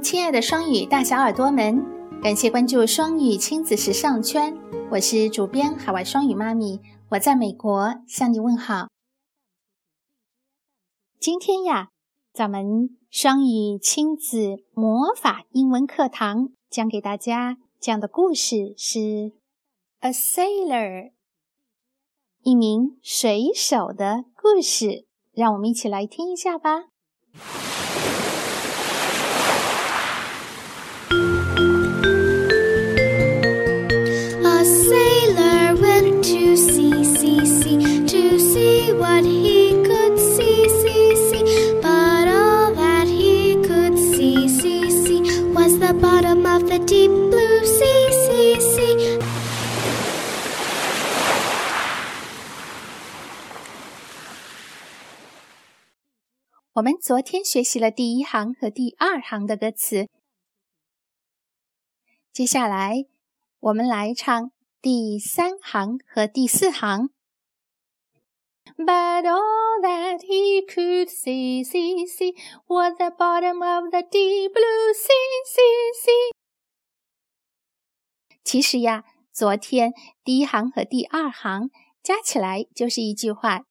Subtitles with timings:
[0.00, 1.84] 亲爱的双语大小耳朵们，
[2.22, 4.56] 感谢关注双语亲子时尚圈，
[4.92, 8.88] 我是主编海外双语妈咪，我在美国向你问好。
[11.18, 11.88] 今天呀，
[12.32, 18.98] 咱们双语亲子魔法英文课堂将给大家讲的故事是
[20.00, 21.10] 《A Sailor》，
[22.42, 26.84] 一名水手的故事，让我们一起来听一下吧。
[56.74, 60.08] 我们昨天学习了第一行和第二行的歌词，
[62.32, 63.04] 接下来
[63.58, 67.10] 我们来唱第三行和第四行。
[68.78, 72.34] But all that he could see, see, see
[72.68, 76.32] was the bottom of the deep blue sea, sea, sea。
[78.44, 81.70] 其实呀，昨天第一行和第二行
[82.02, 83.64] 加起来就是一句话，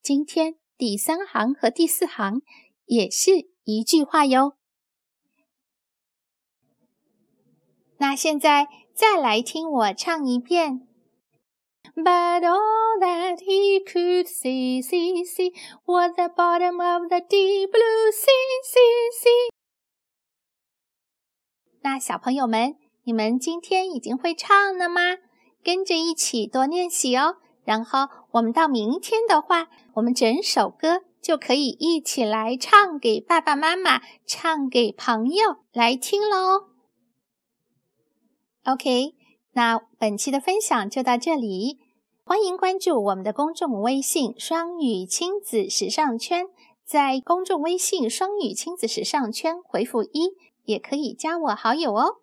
[0.00, 0.56] 今天。
[0.78, 2.42] 第三行和第四行
[2.84, 4.58] 也是一句话哟。
[7.96, 10.86] 那现在再来听我唱一遍。
[11.98, 15.52] But all that he could see, see, see
[15.86, 19.50] was the bottom of the deep blue sea, sea, sea。
[21.80, 25.16] 那小朋友们，你们今天已经会唱了吗？
[25.64, 27.38] 跟着一起多练习哦。
[27.64, 36.68] 然后我们到明天的话，我们整首歌就可以一起来唱给爸爸妈妈、唱给朋友来听喽。
[38.64, 39.14] OK，
[39.52, 41.78] 那本期的分享就到这里，
[42.28, 46.48] 欢迎关注我们的公众微信“双语亲子时尚圈”。
[46.84, 52.16] 在公众微信“双语亲子时尚圈”回复一，也可以加我好友哦。